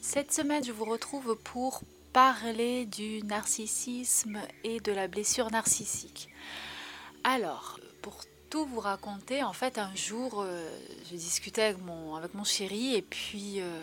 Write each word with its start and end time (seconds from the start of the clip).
cette 0.00 0.32
semaine, 0.32 0.64
je 0.64 0.72
vous 0.72 0.84
retrouve 0.84 1.36
pour 1.44 1.82
parler 2.12 2.86
du 2.86 3.22
narcissisme 3.22 4.40
et 4.64 4.80
de 4.80 4.92
la 4.92 5.08
blessure 5.08 5.50
narcissique. 5.50 6.28
Alors, 7.22 7.78
pour 8.02 8.24
tout 8.48 8.64
vous 8.66 8.80
raconter, 8.80 9.42
en 9.42 9.52
fait, 9.52 9.78
un 9.78 9.94
jour, 9.94 10.40
euh, 10.40 10.68
je 11.10 11.16
discutais 11.16 11.62
avec 11.62 11.82
mon, 11.82 12.16
avec 12.16 12.34
mon 12.34 12.44
chéri 12.44 12.96
et 12.96 13.02
puis, 13.02 13.60
euh, 13.60 13.82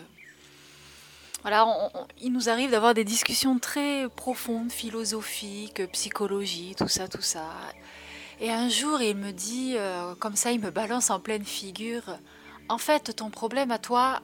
voilà, 1.42 1.66
il 2.20 2.32
nous 2.32 2.48
arrive 2.48 2.72
d'avoir 2.72 2.94
des 2.94 3.04
discussions 3.04 3.58
très 3.58 4.08
profondes, 4.08 4.72
philosophiques, 4.72 5.86
psychologie, 5.92 6.74
tout 6.76 6.88
ça, 6.88 7.08
tout 7.08 7.22
ça. 7.22 7.46
Et 8.40 8.50
un 8.50 8.68
jour, 8.68 9.00
il 9.00 9.16
me 9.16 9.30
dit, 9.30 9.74
euh, 9.76 10.14
comme 10.16 10.36
ça, 10.36 10.50
il 10.52 10.60
me 10.60 10.70
balance 10.70 11.10
en 11.10 11.20
pleine 11.20 11.44
figure, 11.44 12.18
en 12.68 12.78
fait, 12.78 13.14
ton 13.16 13.30
problème 13.30 13.70
à 13.70 13.78
toi, 13.78 14.20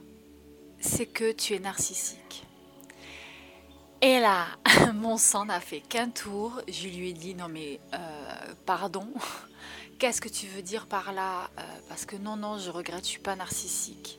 c'est 0.84 1.06
que 1.06 1.32
tu 1.32 1.54
es 1.54 1.58
narcissique. 1.58 2.44
Et 4.02 4.20
là, 4.20 4.46
mon 4.94 5.16
sang 5.16 5.46
n'a 5.46 5.60
fait 5.60 5.80
qu'un 5.80 6.10
tour. 6.10 6.60
Je 6.68 6.88
lui 6.88 7.10
ai 7.10 7.12
dit, 7.12 7.34
non 7.34 7.48
mais, 7.48 7.80
euh, 7.94 7.98
pardon, 8.66 9.08
qu'est-ce 9.98 10.20
que 10.20 10.28
tu 10.28 10.46
veux 10.46 10.62
dire 10.62 10.86
par 10.86 11.12
là 11.12 11.50
euh, 11.58 11.62
Parce 11.88 12.04
que 12.04 12.16
non, 12.16 12.36
non, 12.36 12.58
je 12.58 12.70
regrette, 12.70 13.04
je 13.04 13.10
suis 13.10 13.18
pas 13.18 13.34
narcissique. 13.34 14.18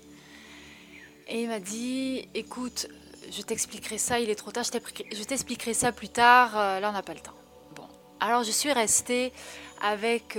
Et 1.28 1.44
il 1.44 1.48
m'a 1.48 1.60
dit, 1.60 2.28
écoute, 2.34 2.88
je 3.32 3.42
t'expliquerai 3.42 3.98
ça, 3.98 4.20
il 4.20 4.30
est 4.30 4.36
trop 4.36 4.52
tard, 4.52 4.64
je 4.64 5.24
t'expliquerai 5.24 5.74
ça 5.74 5.92
plus 5.92 6.10
tard, 6.10 6.58
euh, 6.58 6.80
là 6.80 6.90
on 6.90 6.94
n'a 6.94 7.02
pas 7.02 7.16
le 7.16 7.20
temps. 7.20 7.34
Bon, 7.76 7.88
alors 8.20 8.44
je 8.44 8.52
suis 8.52 8.72
restée 8.72 9.34
avec, 9.82 10.38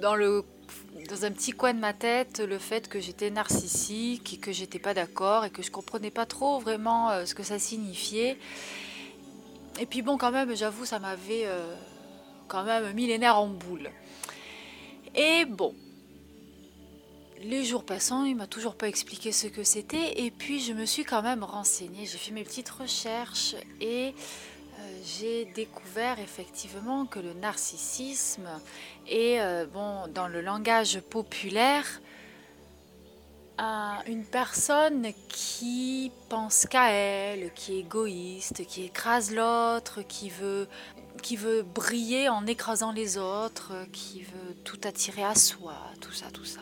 dans 0.00 0.14
le 0.14 0.42
dans 1.08 1.24
un 1.24 1.30
petit 1.30 1.52
coin 1.52 1.74
de 1.74 1.78
ma 1.78 1.92
tête 1.92 2.40
le 2.40 2.58
fait 2.58 2.88
que 2.88 3.00
j'étais 3.00 3.30
narcissique 3.30 4.34
et 4.34 4.36
que 4.38 4.52
j'étais 4.52 4.78
pas 4.78 4.94
d'accord 4.94 5.44
et 5.44 5.50
que 5.50 5.62
je 5.62 5.70
comprenais 5.70 6.10
pas 6.10 6.26
trop 6.26 6.58
vraiment 6.58 7.10
euh, 7.10 7.24
ce 7.26 7.34
que 7.34 7.42
ça 7.42 7.58
signifiait. 7.58 8.38
Et 9.80 9.86
puis 9.86 10.02
bon, 10.02 10.16
quand 10.18 10.30
même, 10.30 10.54
j'avoue, 10.54 10.84
ça 10.84 10.98
m'avait 10.98 11.46
euh, 11.46 11.74
quand 12.48 12.64
même 12.64 12.92
millénaire 12.92 13.38
en 13.38 13.48
boule. 13.48 13.90
Et 15.14 15.44
bon, 15.44 15.74
les 17.42 17.64
jours 17.64 17.84
passant, 17.84 18.24
il 18.24 18.36
m'a 18.36 18.46
toujours 18.46 18.76
pas 18.76 18.88
expliqué 18.88 19.32
ce 19.32 19.46
que 19.46 19.64
c'était. 19.64 20.24
Et 20.24 20.30
puis 20.30 20.60
je 20.60 20.72
me 20.72 20.86
suis 20.86 21.04
quand 21.04 21.22
même 21.22 21.44
renseignée, 21.44 22.06
j'ai 22.06 22.18
fait 22.18 22.32
mes 22.32 22.44
petites 22.44 22.70
recherches 22.70 23.54
et 23.80 24.14
j'ai 25.04 25.44
découvert 25.44 26.18
effectivement 26.18 27.04
que 27.06 27.18
le 27.18 27.34
narcissisme 27.34 28.48
est, 29.06 29.40
euh, 29.40 29.66
bon, 29.66 30.06
dans 30.08 30.28
le 30.28 30.40
langage 30.40 31.00
populaire, 31.00 32.00
une 34.06 34.24
personne 34.24 35.12
qui 35.28 36.10
pense 36.28 36.66
qu'à 36.66 36.90
elle, 36.90 37.52
qui 37.54 37.74
est 37.74 37.80
égoïste, 37.80 38.66
qui 38.66 38.84
écrase 38.84 39.32
l'autre, 39.32 40.02
qui 40.02 40.28
veut, 40.28 40.66
qui 41.22 41.36
veut 41.36 41.62
briller 41.62 42.28
en 42.28 42.46
écrasant 42.46 42.90
les 42.90 43.16
autres, 43.16 43.72
qui 43.92 44.22
veut 44.22 44.54
tout 44.64 44.80
attirer 44.82 45.22
à 45.22 45.34
soi, 45.34 45.76
tout 46.00 46.12
ça, 46.12 46.26
tout 46.32 46.44
ça. 46.44 46.60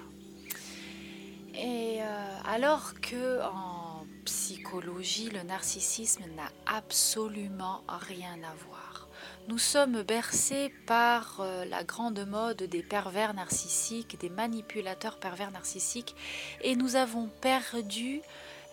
Et 1.54 2.02
euh, 2.02 2.38
alors 2.44 2.94
que 3.00 3.42
en 3.42 3.81
psychologie, 4.24 5.30
le 5.30 5.42
narcissisme 5.42 6.24
n'a 6.36 6.50
absolument 6.66 7.82
rien 7.88 8.34
à 8.44 8.54
voir. 8.68 9.08
Nous 9.48 9.58
sommes 9.58 10.02
bercés 10.02 10.72
par 10.86 11.40
euh, 11.40 11.64
la 11.64 11.82
grande 11.82 12.24
mode 12.26 12.62
des 12.62 12.82
pervers 12.82 13.34
narcissiques, 13.34 14.18
des 14.20 14.28
manipulateurs 14.28 15.18
pervers 15.18 15.50
narcissiques, 15.50 16.14
et 16.62 16.76
nous 16.76 16.94
avons 16.94 17.28
perdu 17.40 18.22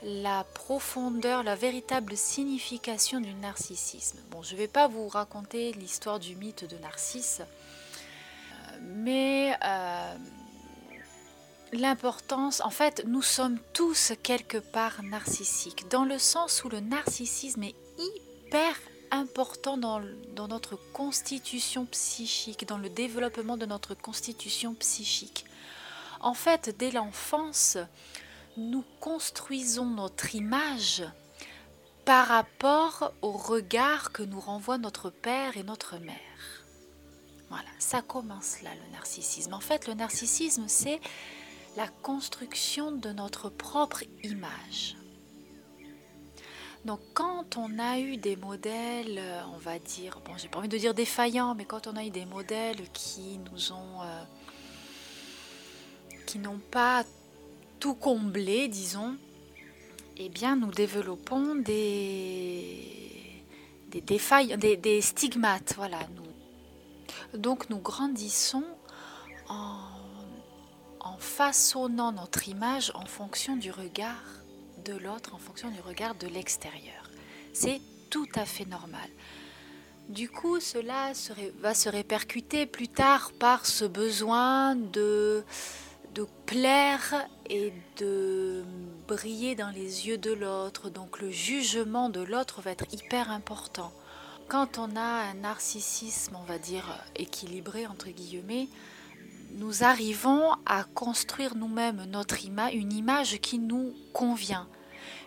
la 0.03 0.43
profondeur, 0.43 1.43
la 1.43 1.55
véritable 1.55 2.15
signification 2.15 3.19
du 3.19 3.33
narcissisme. 3.33 4.19
Bon, 4.29 4.43
je 4.43 4.53
ne 4.53 4.59
vais 4.59 4.67
pas 4.67 4.87
vous 4.87 5.07
raconter 5.07 5.73
l'histoire 5.73 6.19
du 6.19 6.35
mythe 6.35 6.69
de 6.69 6.77
Narcisse, 6.77 7.41
euh, 7.41 8.77
mais 8.81 9.55
euh, 9.63 10.15
l'importance, 11.71 12.61
en 12.61 12.69
fait, 12.69 13.03
nous 13.05 13.21
sommes 13.21 13.59
tous 13.73 14.13
quelque 14.23 14.57
part 14.57 15.03
narcissiques, 15.03 15.89
dans 15.89 16.05
le 16.05 16.17
sens 16.17 16.63
où 16.63 16.69
le 16.69 16.79
narcissisme 16.79 17.63
est 17.63 17.75
hyper 17.97 18.75
important 19.11 19.77
dans, 19.77 20.01
notre 20.47 20.75
constitution 20.93 21.85
psychique, 21.85 22.67
dans 22.67 22.77
le 22.77 22.89
développement 22.89 23.57
de 23.57 23.65
notre 23.65 23.95
constitution 23.95 24.73
psychique. 24.75 25.45
En 26.21 26.33
fait, 26.33 26.75
dès 26.77 26.91
l'enfance, 26.91 27.77
nous 28.57 28.83
construisons 28.99 29.85
notre 29.85 30.35
image 30.35 31.03
par 32.05 32.27
rapport 32.27 33.13
au 33.21 33.31
regard 33.31 34.11
que 34.11 34.23
nous 34.23 34.39
renvoient 34.39 34.77
notre 34.77 35.09
père 35.09 35.57
et 35.57 35.63
notre 35.63 35.97
mère. 35.97 36.15
Voilà, 37.49 37.69
ça 37.79 38.01
commence 38.01 38.61
là 38.61 38.69
le 38.85 38.91
narcissisme. 38.91 39.53
En 39.53 39.59
fait, 39.59 39.87
le 39.87 39.95
narcissisme, 39.95 40.65
c'est 40.67 40.99
la 41.77 41.87
construction 41.87 42.91
de 42.91 43.09
notre 43.09 43.49
propre 43.49 44.03
image. 44.23 44.95
Donc 46.85 46.99
quand 47.13 47.57
on 47.57 47.77
a 47.77 47.99
eu 47.99 48.17
des 48.17 48.35
modèles, 48.35 49.17
euh, 49.17 49.41
on 49.53 49.57
va 49.57 49.79
dire, 49.79 50.21
bon 50.25 50.37
j'ai 50.37 50.47
pas 50.47 50.59
envie 50.59 50.69
de 50.69 50.77
dire 50.77 50.93
défaillants, 50.93 51.53
mais 51.53 51.65
quand 51.65 51.87
on 51.87 51.95
a 51.95 52.05
eu 52.05 52.09
des 52.09 52.25
modèles 52.25 52.89
qui 52.93 53.39
nous 53.51 53.73
ont, 53.73 54.01
euh, 54.01 54.23
qui 56.25 56.39
n'ont 56.39 56.61
pas 56.71 57.03
tout 57.79 57.95
comblé, 57.95 58.69
disons, 58.69 59.17
eh 60.17 60.29
bien 60.29 60.55
nous 60.55 60.71
développons 60.71 61.55
des, 61.55 63.43
des 63.89 64.01
des, 64.01 64.77
des 64.77 65.01
stigmates, 65.01 65.73
voilà. 65.75 65.99
Nous, 66.15 67.39
donc 67.39 67.69
nous 67.69 67.79
grandissons 67.79 68.63
en 69.49 69.88
façonnant 71.19 72.11
notre 72.11 72.47
image 72.47 72.91
en 72.95 73.05
fonction 73.05 73.55
du 73.55 73.71
regard 73.71 74.23
de 74.85 74.93
l'autre, 74.93 75.35
en 75.35 75.37
fonction 75.37 75.69
du 75.69 75.79
regard 75.81 76.15
de 76.15 76.27
l'extérieur. 76.27 77.09
C'est 77.53 77.81
tout 78.09 78.27
à 78.35 78.45
fait 78.45 78.65
normal. 78.65 79.09
Du 80.07 80.29
coup, 80.29 80.59
cela 80.59 81.11
va 81.59 81.73
se 81.75 81.87
répercuter 81.87 82.65
plus 82.65 82.87
tard 82.87 83.31
par 83.39 83.67
ce 83.67 83.85
besoin 83.85 84.75
de, 84.75 85.43
de 86.15 86.25
plaire 86.47 87.27
et 87.47 87.73
de 87.97 88.63
briller 89.07 89.55
dans 89.55 89.69
les 89.69 90.07
yeux 90.07 90.17
de 90.17 90.31
l'autre. 90.31 90.89
Donc 90.89 91.19
le 91.19 91.29
jugement 91.29 92.09
de 92.09 92.21
l'autre 92.21 92.61
va 92.61 92.71
être 92.71 92.91
hyper 92.91 93.29
important. 93.29 93.91
Quand 94.47 94.79
on 94.79 94.95
a 94.95 95.29
un 95.29 95.35
narcissisme, 95.35 96.35
on 96.35 96.43
va 96.45 96.57
dire, 96.57 96.85
équilibré, 97.15 97.85
entre 97.85 98.09
guillemets, 98.09 98.67
nous 99.59 99.83
arrivons 99.83 100.53
à 100.65 100.85
construire 100.85 101.55
nous-mêmes 101.55 102.05
notre 102.05 102.37
une 102.45 102.93
image 102.93 103.39
qui 103.41 103.59
nous 103.59 103.93
convient. 104.13 104.69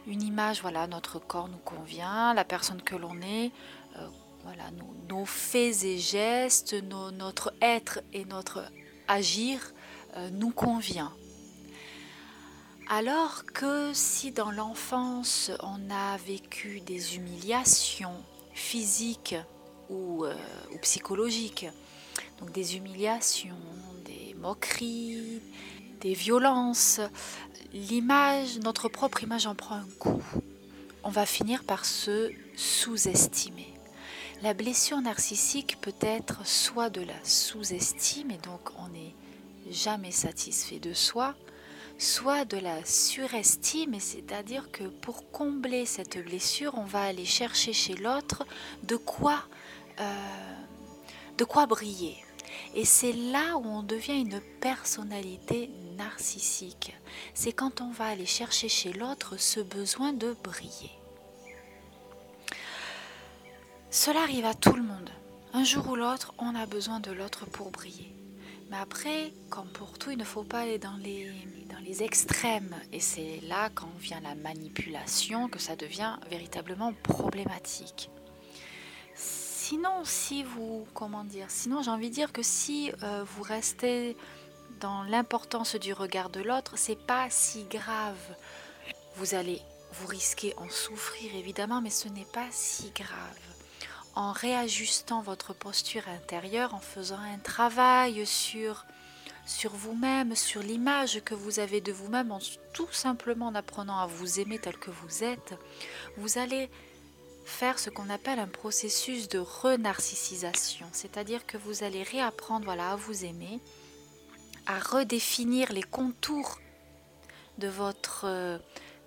Une 0.06 0.23
image, 0.23 0.62
voilà, 0.62 0.87
notre 0.87 1.19
corps 1.19 1.49
nous 1.49 1.58
convient, 1.58 2.32
la 2.32 2.44
personne 2.44 2.81
que 2.81 2.96
l'on 2.96 3.20
est, 3.20 3.52
euh, 3.99 4.08
voilà, 4.43 4.64
nos, 5.08 5.26
faits 5.26 5.84
et 5.84 5.99
gestes, 5.99 6.75
notre 6.82 7.52
être 7.61 8.00
et 8.14 8.25
notre 8.25 8.64
agir 9.06 9.61
euh, 10.17 10.31
nous 10.31 10.50
convient. 10.50 11.12
Alors 12.88 13.44
que 13.44 13.93
si 13.93 14.32
dans 14.32 14.50
l'enfance 14.50 15.50
on 15.61 15.90
a 15.90 16.17
vécu 16.17 16.81
des 16.81 17.17
humiliations 17.17 18.25
physiques 18.55 19.37
ou, 19.90 20.25
euh, 20.25 20.34
ou 20.73 20.79
psychologiques, 20.79 21.67
donc 22.40 22.50
des 22.50 22.76
humiliations, 22.76 23.55
moqueries, 24.43 25.41
des 26.00 26.15
violences, 26.15 27.00
l'image, 27.73 28.59
notre 28.59 28.89
propre 28.89 29.23
image 29.23 29.47
en 29.47 29.55
prend 29.55 29.77
un 29.77 29.89
coup. 29.99 30.23
On 31.05 31.11
va 31.11 31.27
finir 31.27 31.65
par 31.65 31.85
se 31.85 32.31
sous-estimer. 32.56 33.73
La 34.43 34.53
blessure 34.53 35.00
narcissique 35.00 35.79
peut 35.81 35.94
être 36.00 36.44
soit 36.44 36.91
de 36.91 37.03
la 37.03 37.15
sous-estime 37.23 38.33
et 38.33 38.39
donc 38.39 38.71
on 38.79 38.89
n'est 38.89 39.15
jamais 39.71 40.11
satisfait 40.11 40.81
de 40.81 40.93
soi, 40.93 41.37
soit 41.97 42.44
de 42.44 42.56
la 42.59 42.85
surestime, 42.85 44.00
c'est-à-dire 44.00 44.73
que 44.73 44.85
pour 44.85 45.31
combler 45.31 45.87
cette 45.87 46.19
blessure, 46.25 46.75
on 46.77 46.85
va 46.85 47.03
aller 47.03 47.25
chercher 47.25 47.73
chez 47.73 47.94
l'autre 47.94 48.44
de 48.83 48.97
quoi, 48.97 49.44
euh, 50.00 50.55
de 51.39 51.44
quoi 51.44 51.67
briller. 51.67 52.17
Et 52.74 52.84
c'est 52.86 53.12
là 53.12 53.58
où 53.58 53.66
on 53.66 53.82
devient 53.82 54.20
une 54.20 54.40
personnalité 54.60 55.70
narcissique. 55.96 56.96
C'est 57.34 57.52
quand 57.52 57.82
on 57.82 57.90
va 57.90 58.06
aller 58.06 58.26
chercher 58.26 58.69
chez 58.69 58.92
l'autre 58.92 59.36
ce 59.36 59.60
besoin 59.60 60.12
de 60.12 60.34
briller. 60.42 60.90
Cela 63.90 64.22
arrive 64.22 64.46
à 64.46 64.54
tout 64.54 64.72
le 64.72 64.82
monde. 64.82 65.10
Un 65.52 65.64
jour 65.64 65.86
ou 65.90 65.96
l'autre, 65.96 66.32
on 66.38 66.54
a 66.54 66.64
besoin 66.64 66.98
de 66.98 67.12
l'autre 67.12 67.44
pour 67.44 67.70
briller. 67.70 68.14
Mais 68.70 68.78
après, 68.78 69.34
comme 69.50 69.69
pour 69.69 69.98
tout, 69.98 70.10
il 70.10 70.16
ne 70.16 70.24
faut 70.24 70.44
pas 70.44 70.60
aller 70.60 70.78
dans 70.78 70.96
les, 70.96 71.30
dans 71.69 71.78
les 71.84 72.02
extrêmes. 72.02 72.74
Et 72.90 73.00
c'est 73.00 73.40
là 73.42 73.69
quand 73.74 73.90
vient 73.98 74.20
la 74.20 74.34
manipulation 74.34 75.48
que 75.48 75.58
ça 75.58 75.76
devient 75.76 76.16
véritablement 76.30 76.94
problématique. 77.02 78.08
Sinon, 79.72 80.04
si 80.04 80.42
vous, 80.42 80.86
comment 80.92 81.24
dire, 81.24 81.46
sinon 81.48 81.80
j'ai 81.82 81.90
envie 81.90 82.10
de 82.10 82.14
dire 82.14 82.30
que 82.30 82.42
si 82.42 82.92
euh, 83.02 83.24
vous 83.24 83.42
restez 83.42 84.19
dans 84.80 85.02
l'importance 85.04 85.76
du 85.76 85.94
regard 85.94 86.28
de 86.28 86.42
l'autre, 86.42 86.74
c'est 86.76 87.02
pas 87.06 87.30
si 87.30 87.64
grave. 87.64 88.36
Vous 89.16 89.34
allez 89.34 89.62
vous 89.94 90.08
risquer 90.08 90.52
en 90.58 90.69
souffrir 90.69 91.34
évidemment, 91.36 91.80
mais 91.80 91.88
ce 91.88 92.08
n'est 92.08 92.26
pas 92.34 92.48
si 92.50 92.90
grave 92.90 93.38
en 94.14 94.32
réajustant 94.32 95.22
votre 95.22 95.54
posture 95.54 96.06
intérieure, 96.06 96.74
en 96.74 96.80
faisant 96.80 97.20
un 97.20 97.38
travail 97.38 98.26
sur, 98.26 98.84
sur 99.46 99.72
vous-même, 99.72 100.36
sur 100.36 100.60
l'image 100.60 101.22
que 101.24 101.34
vous 101.34 101.60
avez 101.60 101.80
de 101.80 101.92
vous-même, 101.92 102.30
en 102.30 102.40
tout 102.74 102.92
simplement 102.92 103.46
en 103.46 103.54
apprenant 103.54 103.98
à 104.00 104.06
vous 104.06 104.38
aimer 104.38 104.58
tel 104.58 104.76
que 104.76 104.90
vous 104.90 105.24
êtes, 105.24 105.54
vous 106.19 106.36
allez 106.36 106.69
faire 107.44 107.79
ce 107.79 107.91
qu'on 107.91 108.11
appelle 108.11 108.39
un 108.39 108.49
processus 108.49 109.29
de 109.29 109.39
renarcissisation, 109.39 110.87
c'est-à-dire 110.93 111.47
que 111.47 111.56
vous 111.56 111.85
allez 111.85 112.03
réapprendre 112.03 112.65
voilà, 112.65 112.93
à 112.93 112.97
vous 112.97 113.25
aimer, 113.25 113.61
à 114.67 114.79
redéfinir 114.79 115.73
les 115.73 115.83
contours 115.83 116.59
de 117.59 117.69
votre 117.69 118.25
euh, 118.25 118.59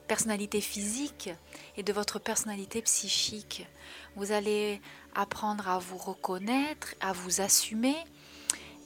personnalité 0.07 0.61
physique 0.61 1.29
et 1.77 1.83
de 1.83 1.93
votre 1.93 2.19
personnalité 2.19 2.81
psychique. 2.81 3.65
Vous 4.15 4.31
allez 4.31 4.81
apprendre 5.15 5.67
à 5.67 5.79
vous 5.79 5.97
reconnaître, 5.97 6.93
à 7.01 7.13
vous 7.13 7.41
assumer 7.41 7.95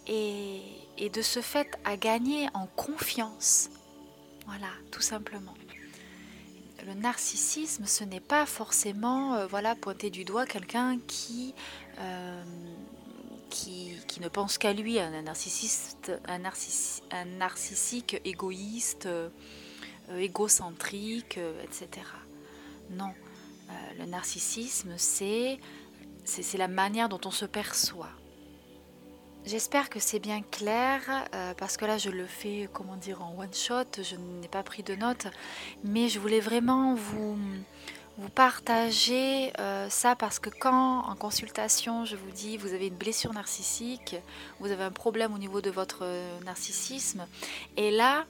et, 0.08 0.62
de 1.14 1.22
ce 1.22 1.42
fait 1.42 1.70
à 1.86 1.98
gagner 1.98 2.48
en 2.54 2.68
confiance. 2.68 3.70
Voilà, 4.46 4.70
tout 4.92 5.02
simplement. 5.02 5.54
Le 6.86 6.94
narcissisme, 6.94 7.86
ce 7.86 8.04
n'est 8.04 8.20
pas 8.20 8.46
forcément 8.46 9.36
euh, 9.36 9.48
voilà, 9.48 9.76
pointer 9.76 10.10
du 10.10 10.24
doigt 10.24 10.46
quelqu'un 10.46 11.00
qui, 11.08 11.54
euh, 12.00 12.44
ne 14.22 14.28
pense 14.28 14.58
qu'à 14.58 14.74
lui, 14.74 15.00
un 15.00 15.22
narcissiste, 15.22 16.12
un, 16.28 16.40
narcissique 17.26 18.22
égoïste. 18.26 19.06
Euh, 19.06 19.30
égocentrique, 20.18 21.40
etc. 21.64 21.88
Non, 22.90 23.14
le 24.00 24.06
narcissisme, 24.06 24.96
c'est 24.98 25.60
la 26.58 26.68
manière 26.68 27.10
dont 27.10 27.22
on 27.26 27.32
se 27.32 27.46
perçoit. 27.46 28.10
J'espère 29.46 29.90
que 29.90 30.00
c'est 30.00 30.20
bien 30.20 30.42
clair 30.42 31.02
parce 31.58 31.76
que 31.78 31.86
là 31.86 31.98
je 31.98 32.10
le 32.10 32.28
fais 32.28 32.70
comment 32.72 32.96
dire 32.96 33.24
en 33.24 33.36
one 33.38 33.54
shot, 33.54 34.04
je 34.04 34.16
n'ai 34.16 34.48
pas 34.48 34.64
pris 34.64 34.84
de 34.84 34.96
notes, 34.96 35.28
mais 35.84 36.08
je 36.08 36.20
voulais 36.20 36.40
vraiment 36.40 36.94
vous, 36.94 37.36
vous 38.18 38.30
partager 38.30 39.52
ça 39.90 40.16
parce 40.16 40.40
que 40.40 40.50
quand 40.50 41.00
en 41.00 41.16
consultation 41.16 42.06
je 42.06 42.16
vous 42.16 42.30
dis 42.32 42.58
vous 42.58 42.74
avez 42.74 42.88
une 42.88 42.96
blessure 42.96 43.34
narcissique, 43.34 44.16
vous 44.60 44.72
avez 44.72 44.84
un 44.84 44.92
problème 44.92 45.34
au 45.34 45.40
niveau 45.40 45.62
de 45.62 45.72
votre 45.72 46.06
narcissisme, 46.46 47.26
et 47.76 47.90
là 47.92 48.26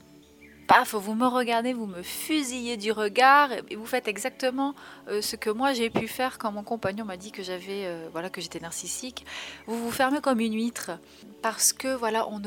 paf, 0.69 0.93
vous 0.93 1.15
me 1.15 1.25
regardez, 1.25 1.73
vous 1.73 1.87
me 1.87 2.03
fusillez 2.03 2.77
du 2.77 2.91
regard 2.91 3.49
et 3.69 3.75
vous 3.75 3.87
faites 3.87 4.07
exactement 4.07 4.75
euh, 5.07 5.19
ce 5.19 5.35
que 5.35 5.49
moi 5.49 5.73
j'ai 5.73 5.89
pu 5.89 6.07
faire 6.07 6.37
quand 6.37 6.51
mon 6.51 6.61
compagnon 6.61 7.05
m'a 7.05 7.17
dit 7.17 7.31
que 7.31 7.41
j'avais, 7.41 7.87
euh, 7.87 8.07
voilà, 8.11 8.29
que 8.29 8.39
j'étais 8.39 8.59
narcissique. 8.59 9.25
Vous 9.65 9.83
vous 9.83 9.89
fermez 9.89 10.21
comme 10.21 10.39
une 10.39 10.53
huître 10.53 10.91
parce 11.41 11.73
que 11.73 11.87
voilà, 11.95 12.27
on 12.29 12.39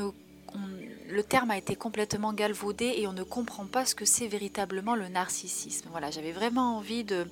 le 1.09 1.23
terme 1.23 1.51
a 1.51 1.57
été 1.57 1.75
complètement 1.75 2.31
galvaudé 2.31 2.93
et 2.97 3.07
on 3.07 3.13
ne 3.13 3.23
comprend 3.23 3.65
pas 3.65 3.85
ce 3.85 3.93
que 3.93 4.05
c'est 4.05 4.27
véritablement 4.27 4.95
le 4.95 5.09
narcissisme. 5.09 5.89
Voilà, 5.91 6.09
j'avais 6.09 6.31
vraiment 6.31 6.77
envie 6.77 7.03
de, 7.03 7.27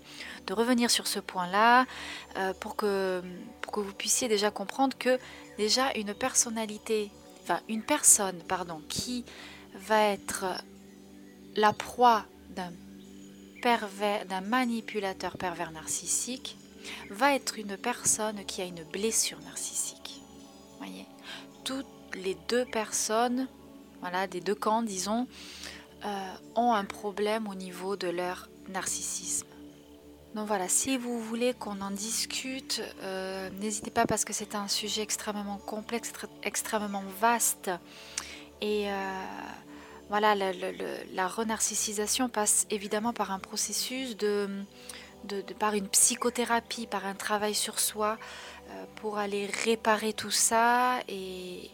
revenir 0.49 0.91
sur 0.91 1.07
ce 1.07 1.19
point-là 1.19 1.85
euh, 2.37 2.53
pour, 2.59 2.75
que, 2.75 3.21
pour 3.61 3.71
que 3.71 3.79
vous 3.79 3.93
puissiez 3.93 4.27
déjà 4.27 4.51
comprendre 4.51 4.97
que 4.97 5.17
déjà 5.57 5.93
une 5.95 6.13
personnalité, 6.13 7.11
enfin 7.43 7.61
une 7.69 7.81
personne, 7.81 8.39
pardon, 8.47 8.81
qui 8.89 9.23
va 9.87 10.09
être 10.09 10.45
la 11.55 11.73
proie 11.73 12.25
d'un 12.55 14.41
manipulateur 14.41 15.37
pervers 15.37 15.71
narcissique 15.71 16.57
va 17.09 17.35
être 17.35 17.59
une 17.59 17.77
personne 17.77 18.43
qui 18.45 18.61
a 18.61 18.65
une 18.65 18.83
blessure 18.83 19.39
narcissique. 19.45 20.21
Voyez, 20.77 21.05
toutes 21.63 21.85
les 22.15 22.35
deux 22.49 22.65
personnes, 22.65 23.47
voilà, 23.99 24.27
des 24.27 24.41
deux 24.41 24.55
camps, 24.55 24.81
disons, 24.81 25.27
euh, 26.05 26.33
ont 26.55 26.73
un 26.73 26.85
problème 26.85 27.47
au 27.47 27.55
niveau 27.55 27.95
de 27.95 28.07
leur 28.07 28.49
narcissisme. 28.69 29.47
Donc 30.33 30.47
voilà, 30.47 30.69
si 30.69 30.97
vous 30.97 31.19
voulez 31.19 31.53
qu'on 31.53 31.81
en 31.81 31.91
discute, 31.91 32.81
euh, 33.03 33.49
n'hésitez 33.59 33.91
pas 33.91 34.05
parce 34.05 34.23
que 34.23 34.31
c'est 34.31 34.55
un 34.55 34.67
sujet 34.69 35.01
extrêmement 35.01 35.57
complexe, 35.57 36.13
extrêmement 36.41 37.03
vaste. 37.19 37.69
Et 38.61 38.89
euh, 38.89 39.23
voilà, 40.11 40.35
la, 40.35 41.27
renarcissisation 41.29 42.27
passe 42.27 42.67
évidemment 42.69 43.13
par 43.13 43.31
un 43.31 43.39
processus 43.39 44.17
de, 44.17 44.49
par 45.57 45.73
une 45.73 45.87
psychothérapie, 45.87 46.85
par 46.85 47.05
un 47.05 47.13
travail 47.13 47.55
sur 47.55 47.79
soi 47.79 48.17
euh, 48.71 48.85
pour 48.97 49.19
aller 49.19 49.45
réparer 49.45 50.11
tout 50.11 50.29
ça 50.29 50.99
et, 51.07 51.71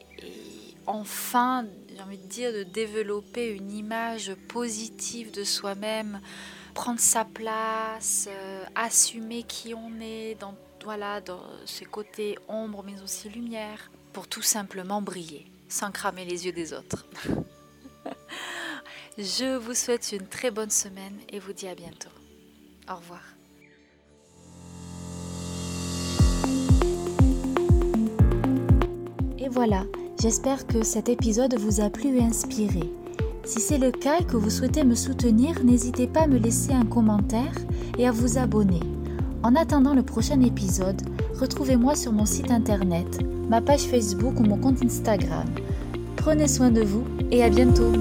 enfin, 0.86 1.66
j'ai 1.96 2.00
envie 2.00 2.20
de 2.20 2.28
dire, 2.28 2.54
de 2.54 2.62
développer 2.62 3.50
une 3.50 3.72
image 3.72 4.36
positive 4.48 5.32
de 5.32 5.44
soi-même, 5.44 6.22
prendre 6.76 7.00
sa 7.00 7.26
place, 7.26 8.30
euh, 8.30 8.64
assumer 8.76 9.42
qui 9.48 9.74
on 9.74 10.00
est 10.00 10.36
dans, 10.36 10.54
voilà, 10.84 11.22
dans 11.22 11.42
ses 11.66 11.86
côtés 11.86 12.38
ombre 12.48 12.84
mais 12.86 13.02
aussi 13.02 13.30
lumière, 13.30 13.90
pour 14.14 14.28
tout 14.28 14.44
simplement 14.44 15.02
briller, 15.02 15.48
sans 15.70 15.92
cramer 15.92 16.24
les 16.24 16.46
yeux 16.46 16.54
des 16.54 16.74
autres. 16.74 17.08
Je 19.18 19.58
vous 19.58 19.74
souhaite 19.74 20.12
une 20.12 20.28
très 20.28 20.52
bonne 20.52 20.70
semaine 20.70 21.16
et 21.34 21.40
vous 21.40 21.52
dis 21.52 21.68
à 21.68 21.74
bientôt. 21.74 22.12
Au 22.88 22.98
revoir. 22.98 23.24
Et 29.40 29.50
voilà, 29.50 29.86
j'espère 30.22 30.68
que 30.68 30.84
cet 30.84 31.10
épisode 31.10 31.58
vous 31.58 31.82
a 31.82 31.90
plu 31.90 32.18
et 32.18 32.22
inspiré. 32.22 32.92
Si 33.44 33.60
c'est 33.60 33.80
le 33.80 33.90
cas 33.90 34.20
et 34.20 34.24
que 34.24 34.38
vous 34.38 34.52
souhaitez 34.52 34.84
me 34.84 34.94
soutenir, 34.94 35.64
n'hésitez 35.64 36.06
pas 36.06 36.22
à 36.22 36.28
me 36.28 36.38
laisser 36.38 36.74
un 36.74 36.86
commentaire 36.86 37.56
et 37.98 38.08
à 38.08 38.12
vous 38.12 38.38
abonner. 38.38 38.82
En 39.42 39.56
attendant 39.56 39.96
le 39.96 40.04
prochain 40.04 40.42
épisode, 40.42 41.02
retrouvez-moi 41.40 41.96
sur 41.96 42.12
mon 42.12 42.28
site 42.28 42.52
internet, 42.52 43.20
ma 43.50 43.62
page 43.62 43.88
Facebook 43.88 44.40
ou 44.40 44.44
mon 44.44 44.58
compte 44.58 44.84
Instagram. 44.84 45.48
Prenez 46.18 46.48
soin 46.48 46.70
de 46.70 46.84
vous 46.84 47.04
et 47.32 47.44
à 47.44 47.50
bientôt 47.50 47.92